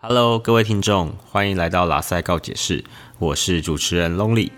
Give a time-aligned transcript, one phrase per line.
[0.00, 2.84] Hello，各位听众，欢迎来到拉塞告解室，
[3.18, 4.48] 我是主持人 Lonely。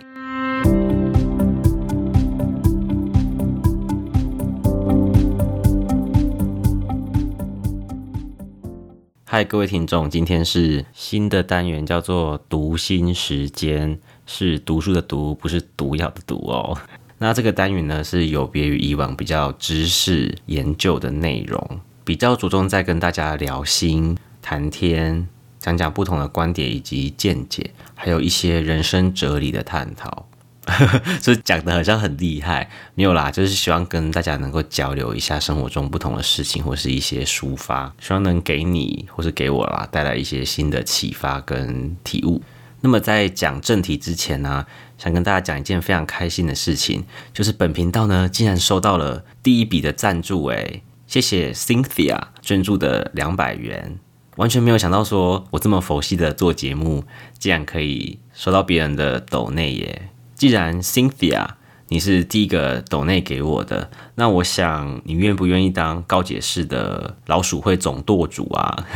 [9.24, 16.76] 嗨，各位听众，今天是新的单元，叫做读心时间，是读书的读，不是毒药的毒哦。
[17.16, 25.28] 那这个单元呢，是有别于以往比较知识研究的内容，比较着重在跟大家聊心、谈天，
[25.58, 30.26] 讲讲不同的观点以及见解，还有一些人生哲理的探讨。
[31.20, 42.40] 所以讲的好像很厉害，没有啦，就是希望跟大家能够交流一下生活中不同的事情，或是一些抒发，希望能给你或是给我啦带来一些新的启发跟体悟。
[42.82, 44.64] 那么在讲正题之前呢，
[44.96, 53.98] 想跟大家讲一件非常开心的事情，就是本频道呢竟然收到了第一笔的赞助，诶，谢谢 Cynthia 捐助的两百元，
[54.36, 57.04] 完全没有想到说我这么佛系的做节目，
[57.38, 60.10] 竟然可以收到别人的抖内耶。
[60.34, 61.46] 既然 Cynthia
[61.88, 68.86] 你是第一个抖内给我的，那我想你愿不愿意当高解释的老鼠会总舵主啊？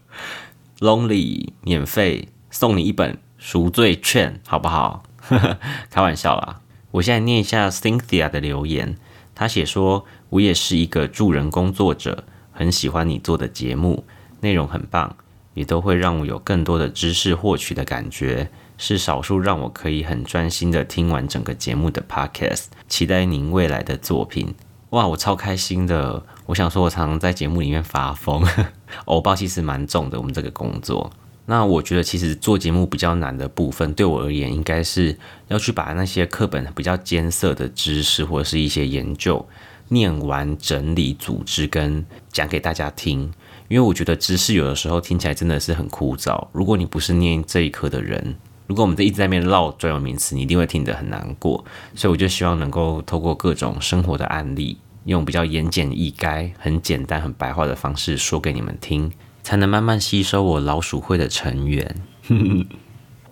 [0.80, 5.04] Lonely 免费送你一本赎罪券，好不好？
[5.88, 6.60] 开玩笑啦！
[6.90, 8.96] 我现在念一下 Cynthia 的留言，
[9.34, 14.04] 他写说：“我也是一个助人工作者，很喜欢你做的节目，
[14.44, 15.16] 内容很棒，
[15.54, 24.52] 也都会让我有更多的知识获取的感觉。”是少数让我可以很专心的听完整个节目的 podcast，期待您未来的作品。
[24.90, 26.20] 哇，我超开心的！
[26.46, 28.44] 我想说，我常常在节目里面发疯，
[29.06, 30.18] 欧巴其实蛮重的。
[30.18, 31.08] 我们这个工作，
[31.46, 39.46] 那我觉得其实做节目比较难的部分，对我而言，应该是要去把那些课本比较艰涩的知识或者是一些研究
[39.88, 43.32] 念完、整理、组织跟讲给大家听。
[43.68, 46.48] 因为我觉得知识有的时候听起来真的是很枯燥。
[46.52, 51.64] 如果你不是念这一科的人，如果我们在一直在那边唠专有名词，你一定会听得很难过。
[51.94, 59.12] 所以我就希望能够透过各种生活的案例，用比较言简意赅、很简单、很白话的方式说给你们听，
[59.42, 61.94] 才能慢慢吸收我老鼠会的成员。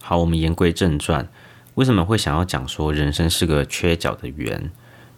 [0.02, 1.28] 好，我们言归正传，
[1.74, 4.70] 为什么会想要讲说人生是个缺角的圆，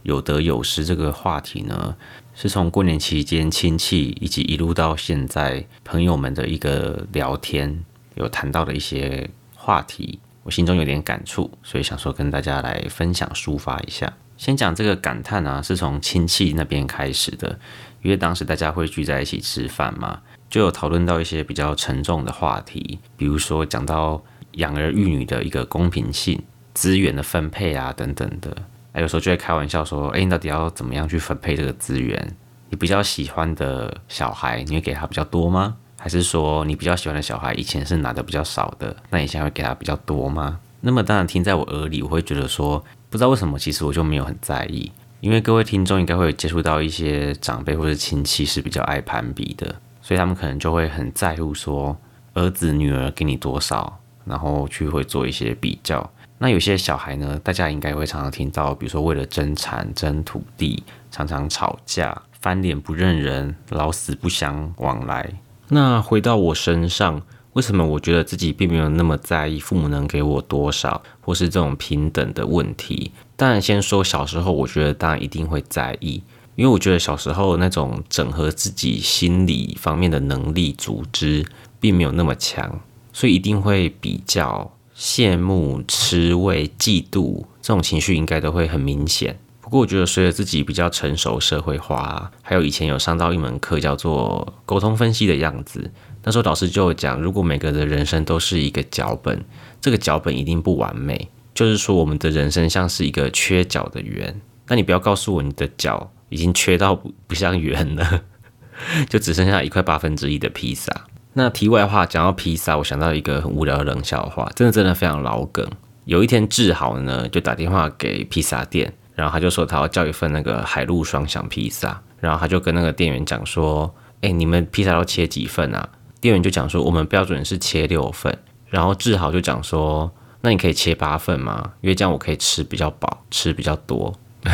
[0.04, 1.94] 有得有失这个话题呢？
[2.34, 7.84] 是从过年期间亲戚以及一路到现在朋友们的一个聊天，
[8.15, 9.28] 有谈到的一些。
[9.66, 14.12] 话题，我心中有点感触，所以想说跟大家来分享抒发一下。
[14.37, 17.59] 先讲这个感叹啊，是从亲戚那边开始的，
[18.03, 24.22] 因为当时大家会聚在一起吃饭嘛，就有讨论到一些比较沉重的话题，比如说讲到
[24.56, 26.42] 养儿育女的一个公平性、
[26.75, 28.54] 资源的分配啊等等的。
[28.94, 32.37] 哎，有时候就会开玩笑说，哎，你到底要怎么样去分配这个资源？
[32.71, 35.77] 你比较喜欢的小孩，你会给他比较多吗？
[35.99, 40.60] 还是说你比较喜欢的小孩以前是拿的比较少的，那你现在会给他比较多吗？
[40.81, 42.78] 那么当然听在我耳里，我会觉得说，
[43.10, 51.97] 不知道为什么，其实我就没有很在意，因为各位听众应该会接触到一些长辈或者亲戚是比较爱攀比的，所以他们可能就会很在乎说
[52.34, 56.09] 儿子女儿给你多少，然后去会做一些比较。
[56.39, 65.33] 那有些小孩呢，大家应该会常常听到，比如说为了争产争土地，常常吵架，翻脸不认人，老死不相往来。
[65.69, 67.22] 那回到我身上，
[67.55, 73.12] 为什么我觉得自己并没有那么在意父母能给我多少，或是这种平等的问题？
[73.37, 76.22] 当然，先说小时候，我觉得当然一定会在意，
[76.56, 81.47] 因为我觉得小时候那种整合自己心理方面的能力、组织
[81.81, 82.81] 并没有那么强，
[83.12, 89.38] 所以一定会比较羡慕、吃味、嫉妒这种情绪，应该都会很明显。
[89.60, 95.91] 不过我觉得，随着自己比较成熟、社会化，还有以前有上到一门课叫做沟通分析的样子，
[96.22, 99.43] 那时候老师就讲，如果每个的人生都是一个脚本，
[99.81, 104.41] 这个脚本一定不完美，就是说我们的人生像是一个缺角的圆。
[104.69, 108.22] 那你不要告诉我你的角已经缺到不不像圆了，
[109.09, 111.06] 就只剩下一块八分之一的披萨。
[111.34, 115.69] 那题外话讲到披萨，我想到一个很无聊的冷笑话，真的真的非常老梗。
[116.07, 118.92] 有一天志豪呢就打电话给披萨店。
[119.16, 125.89] 然后他就说他要叫一份那个海陆双享披萨，然后他就跟那个店员讲说：“哎，你们披萨要切几份啊？”
[126.21, 128.36] 店员就讲说：“我们标准是切六份。”
[128.69, 130.10] 然后志豪就讲说
[130.42, 131.75] ：“那你可以切八份吗？
[131.81, 134.13] 因为这样我可以吃比较饱，吃比较多。”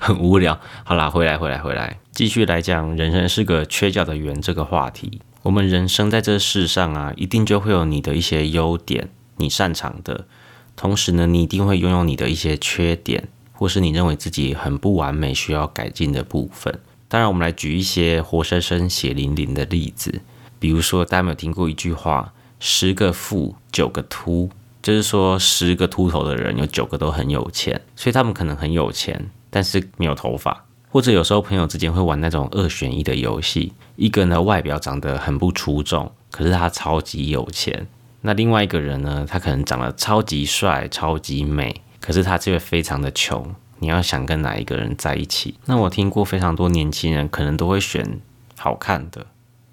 [0.00, 0.58] 很无聊。
[0.82, 5.20] 好啦，回来回来回来，继续来讲人生是个缺角的圆这个话题。
[5.44, 10.26] 我们人生在这世上啊，一定就会有你的一些优点，你擅长的，
[10.74, 13.28] 同时呢，你一定会拥有你的一些缺点。
[13.56, 16.80] 或是你认为自己很不完美、需要改进的部分。
[17.06, 20.22] 当然，我们来举一些活生生、血淋淋的例子。
[20.58, 24.50] 比如说，大家有没有听过一句话：“十个富，九个秃”，
[24.82, 30.64] 就是说十个秃头的人有九个都很有钱，所以他们可能很有钱，但是没有头发。
[30.88, 37.86] 或者有时候朋友之间会玩那种二选一的游戏，一个呢外表长得很不出众，可是他超级有钱；
[38.22, 43.54] 那另外一个人呢，他可能长得超级帅、超级美，可是他却非常的穷。
[43.78, 45.58] 你要想跟哪一个人在一起？
[45.66, 48.20] 那我听过非常多年轻人可能都会选
[48.56, 49.26] 好看的。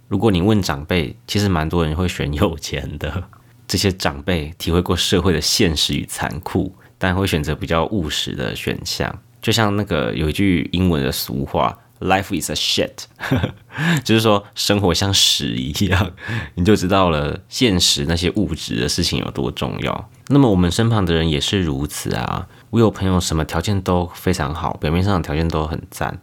[0.07, 3.23] 如果你问长辈，其实蛮多人会选有钱的。
[3.67, 9.17] 这些长辈体会过社会的现实与残酷，但会选择比较务实的选项。
[9.41, 13.05] 就像那个有一句英文的俗话，“Life is a shit”，
[14.03, 16.11] 就是说生活像屎一样，
[16.55, 20.09] 你就知道了现实那些物质的事情有多重要。
[20.27, 22.47] 那么我们身旁的人也是如此啊。
[22.71, 26.19] 我有朋友什么条件都非常好，表面上的条件都很赞，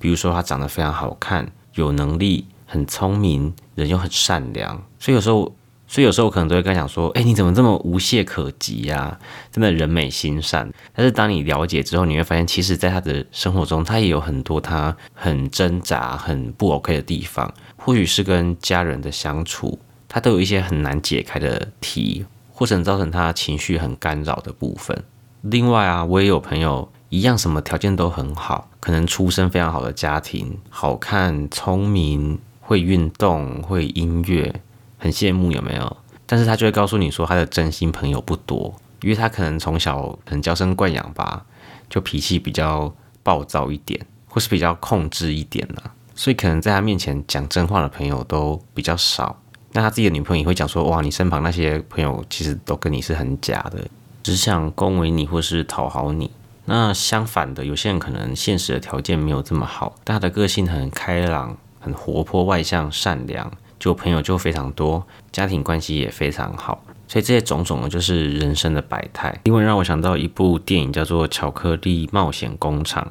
[0.00, 2.46] 比如说他长得非常好看，有能力。
[2.70, 5.56] 很聪明，人又很善良，所以有时候，
[5.88, 9.18] 所以有时候我可能都会跟他讲说：“哎，你怎么这么无懈可击呀？
[9.50, 17.52] 真的人美心善。”但是当你了解之后，你会发现，其实，在他的生活中，他也有很多他很挣扎、很不 OK 的地方。
[17.76, 25.02] 或许是跟家人的相处，他都有一些很难解开的题，或者造成他情绪很干扰的部分。
[25.40, 26.90] 另外啊，我也有朋友。
[27.10, 34.60] 一样，什么条件都很好，可能出身非常好的家庭，好看、聪明、会运动、会音乐，
[34.98, 35.96] 很羡慕有没有？
[36.26, 41.46] 但是他就会告诉你说，他的真心朋友不多，因为他可能从小很娇生惯养吧，
[41.88, 45.82] 就脾气比较暴躁一点，或是比较控制一点呢，
[46.14, 49.40] 所以可能在他面前讲真话的朋友都比较少。
[49.72, 53.86] 那他自己的女朋友也会讲说，哇，你身旁那些朋友其实都跟你是很假的，
[54.22, 56.30] 只想恭维你或是讨好你。
[56.64, 66.84] 那相反的，有些人可能现实的条件没有这么好，但他的个性很开朗、很活泼、外向、善良，就朋友就非常多，家庭关系也非常好。
[67.06, 69.40] 所以这些种种呢，就是人生的百态。
[69.44, 73.02] 因为让我想到一部电影叫做《巧克力冒险工厂》，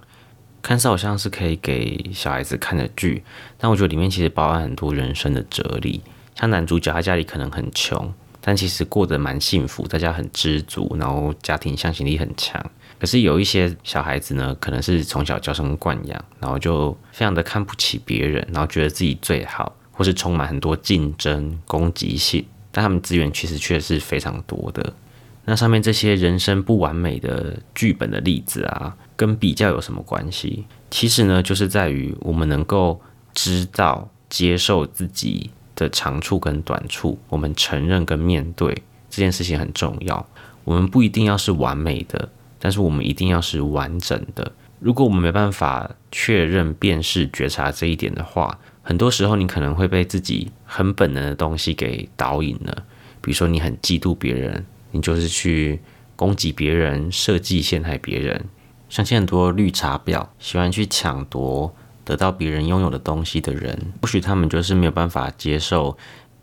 [0.61, 3.23] 看似好像是可以给小孩子看的剧，
[3.57, 6.01] 但我觉得里面其实包含很多人生的哲理。
[6.35, 12.63] 像男主角他家里可能很穷，但其实过得蛮幸福，大家很知足，然后家庭向心力很强。
[12.99, 24.94] 可是有一些小孩子呢，可能是从小娇生惯养，然后就非常的看不起别人，然后觉得自己最好，或是充满很多竞争、攻击性，但他们资源其实却是非常多的。
[25.44, 30.65] 那上面这些人生不完美的剧本的例子啊，跟比较有什么关系？
[30.91, 33.01] 其实呢，就是在于我们能够
[33.33, 38.73] 知道、接受自己的长处跟短处，我们承认跟面对
[39.09, 40.25] 这件事情很重要。
[40.63, 42.29] 我们不一定要是完美的。
[42.59, 44.51] 但是我们一定要是完整的。
[44.79, 52.85] 如果我们没办法确认、辨识、觉察这一点的话，很多时候你可能会被自己很本能的东西给导引了。
[53.19, 55.81] 比如说，你很嫉妒别人，你就是去
[56.15, 58.45] 攻击别人、设计陷害别人。
[58.87, 61.75] 相信很多绿茶婊喜欢去抢夺
[62.05, 65.97] 得到别人拥有的东西的人，或许他们就是没有办法接受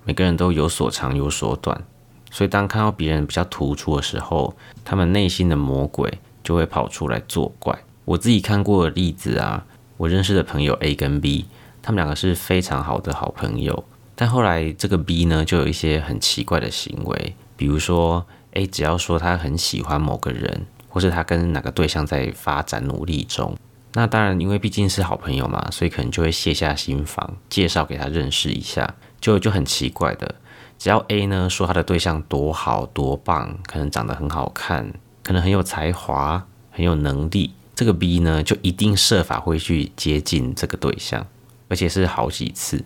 [0.05, 1.83] 每个人都有所长有所短。
[2.31, 4.55] 所以，当看到别人比较突出的时候，
[4.85, 7.79] 他们内心的魔鬼就会跑出来作怪。
[8.05, 9.65] 我自己看过的例子啊，
[9.97, 11.47] 我认识的朋友 A 跟 B，
[11.85, 13.85] 他们两个是非常好的好朋友。
[14.17, 23.55] 但后来这个 B 呢，就有一些很奇怪的行为，比如说 A 只要说他很喜欢某个人，或是他跟哪个对象在发展努力中，
[23.93, 30.37] 那当然因为毕竟是好朋友嘛，所以可能就会卸下心防，介绍给他认识一下，就就很奇怪的。
[30.79, 34.93] 只要 A 呢说他的对象多好多棒，可能长得很好看，
[35.23, 41.27] 可能很有才华，很有能力，这个 B 呢就一定设法会去接近这个对象，
[41.69, 42.85] 而且是好几次。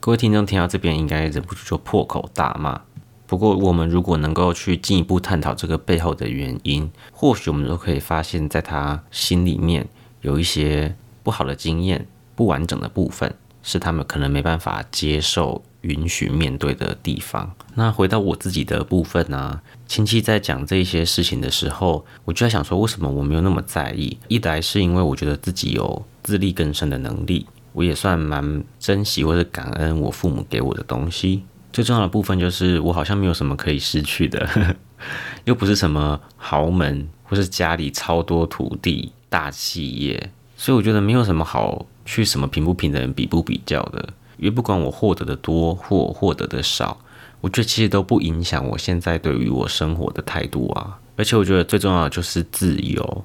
[0.00, 2.80] 各位听众听到这边应该忍不住就破口大骂。
[3.26, 9.88] 不过我们如果能够去进一步探讨这个背后的原因，或许我们都可以发现，在他心里面
[10.20, 15.62] 有一些不好的经验、不完整的部分，是他们可能没办法接受。
[15.82, 17.56] 允许面对的地方。
[17.74, 19.60] 那回到我自己的部分呢？
[19.88, 24.16] 亲戚在讲这些事情的时候，我就在想说，为什么我没有那么在意？
[24.28, 31.42] 一来是因为我觉得自己有自力更生的能力，我也算蛮珍惜或者感恩我父母给我的东西。
[31.72, 34.76] 最重要的部分就是我好像没有什么可以失去的，
[35.44, 44.06] 又不是什么豪门或是家里超多土地大企业，所以我觉得没有什么好去什么平不平的人比不比较的。
[44.36, 46.98] 因为不管我获得的多或获得的少，
[47.40, 50.98] 我觉得其实都不影响我现在对于我生活的态度啊。
[51.16, 53.24] 而且我觉得最重要的就是自由，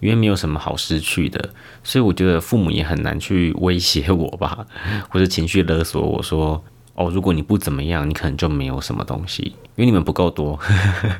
[0.00, 1.50] 因为没有什么好失去的，
[1.82, 4.66] 所以我觉得父母也很难去威胁我吧，
[5.10, 6.62] 或者情绪勒索我说
[6.94, 10.58] ：“哦，如果你不怎么样，你可能就没有什么东西，因为你们不够多，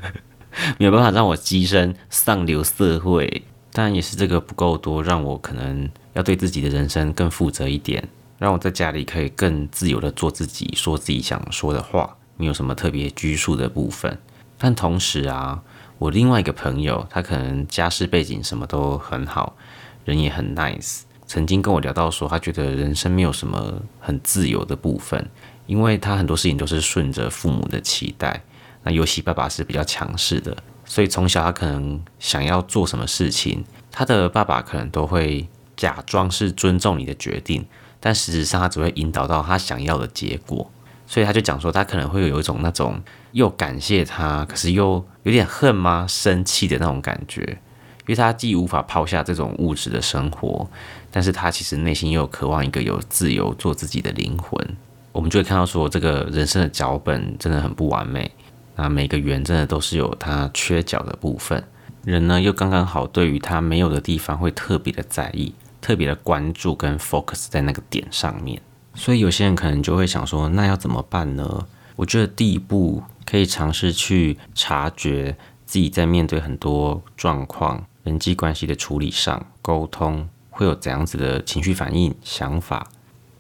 [0.78, 3.42] 没有办法让我跻身上流社会。
[3.70, 8.02] 当然也是这个不够多，让我可能要对自己的人生更负责一点，
[8.38, 14.18] 让我在家里可以更自由的做自己，说自己想说的话，没有什么特别拘束的部分。
[14.56, 15.62] 但同时啊，
[15.98, 19.56] 我另外一个朋友，他可能家世背景什么都很好，
[20.04, 21.00] 人也很 nice。
[21.26, 25.28] 曾经跟我聊到说，他觉得人生没有什么很自由的部分，
[25.66, 28.40] 因为他很多事情都是顺着父母的期待。
[28.84, 37.66] 那尤其爸爸是比较强势的，所以从小他可能想要做什么事情，他的爸爸可能都会假装是尊重你的决定，
[37.98, 40.70] 但实质上他只会引导到他想要的结果。
[41.06, 43.02] 所以他就讲说，他可能会有一种那种
[43.32, 46.06] 又感谢他，可是又有点恨吗？
[46.08, 47.58] 生气的那种感觉。
[48.06, 50.66] 因为他既无法抛下这种物质的生活，
[51.10, 54.76] 但是他其实内心又渴望一个有自由做自己的灵魂。
[55.12, 58.30] 我们就会看到说，这个人生的脚本真的很不完美，
[58.76, 61.62] 那每个圆真的都是有它缺角的部分。
[62.04, 68.58] 人呢，又刚刚好对于他没有的地方会特别的在意，特别的关注跟 focus 在那个点上面。
[68.94, 71.66] 所以有些人可能就会想说，那要怎么办呢？
[71.96, 77.84] 我觉得第一步可以尝试去察觉自己在面对很多状况。
[78.04, 82.88] 人际关系的处理上，沟通会有怎样子的情绪反应、想法？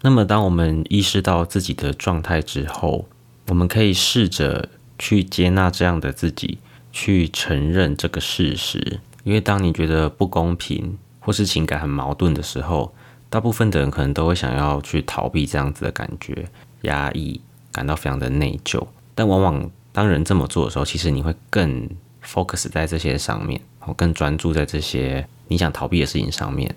[0.02, 3.08] 那么，当我们意识到自己的状态之后，
[3.46, 4.68] 我们可以试着
[4.98, 6.58] 去接纳这样的自己，
[6.92, 9.00] 去承认这个事实。
[9.24, 12.94] 因为当你觉得不公平或是情感很矛盾的时候，
[13.30, 16.46] 大部分的人可能都会想要去逃避这样子的感觉，
[16.82, 17.40] 压抑，
[17.72, 18.86] 感到非常的内疚。
[19.14, 21.90] 但往往当人这么做的时候，其实你会更
[22.24, 23.60] focus 在这些上面。
[23.84, 26.72] 我更专注在这些你想逃避的事情上面，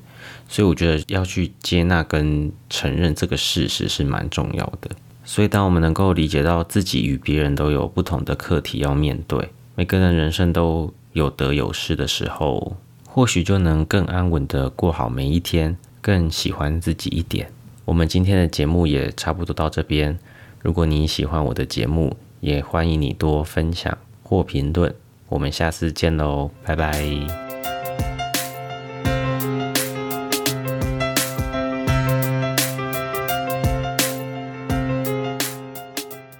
[0.50, 4.90] 所以我觉得要去接纳跟承认这个事实是蛮重要的。
[5.24, 12.76] 所以，当我们能够理解到自己与别人都有不同的课题要面对，每个人人生都有得有失的时候，
[13.06, 17.52] 或许就能更安稳的过好每一天，更喜欢自己一点。
[17.86, 20.18] 我们今天的节目也差不多到这边。
[20.64, 24.94] 如果你喜欢我的节目，也欢迎你多分享或评论。
[25.30, 27.00] 我们下次见喽，拜拜。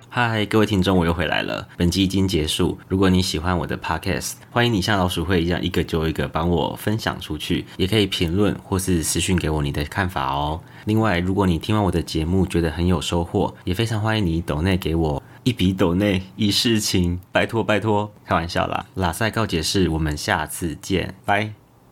[0.10, 1.68] 嗨，各位听众，我又回来了。
[1.78, 2.78] 本集已经结束。
[2.88, 10.60] 如果你喜欢我的 podcast，欢迎你像老鼠会一样，一个就一个帮我分享出去，也可以评论或是私讯给我你的看法哦。
[10.86, 15.22] 另外，如果你听完我的节目觉得很有收获，也非常欢迎你抖内给我。
[15.44, 18.86] 一笔斗内一世情，拜托拜托，开玩笑啦！
[18.96, 21.61] 拉塞告解释，我们下次见，拜。